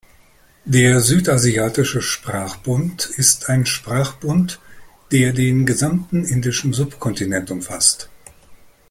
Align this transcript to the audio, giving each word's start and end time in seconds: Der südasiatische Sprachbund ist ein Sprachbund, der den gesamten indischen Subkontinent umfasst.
Der 0.65 0.99
südasiatische 1.01 2.01
Sprachbund 2.01 3.05
ist 3.05 3.49
ein 3.49 3.67
Sprachbund, 3.67 4.59
der 5.11 5.31
den 5.31 5.67
gesamten 5.67 6.23
indischen 6.25 6.73
Subkontinent 6.73 7.51
umfasst. 7.51 8.09